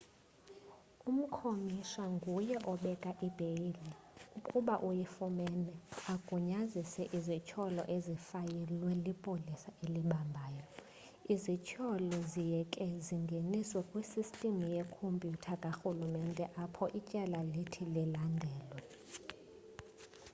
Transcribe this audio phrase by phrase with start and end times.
[1.09, 3.89] umkomishana nguye obeka ibheyile
[4.37, 5.73] ukuba uyifumene
[6.13, 18.79] agunyazise izithyolo ezifayilwe lipolisa elibambayo.izithyolo ziye ke zingeniswe kwisystem yekompyutha karhulumente apho ityala lithi lilandelelwe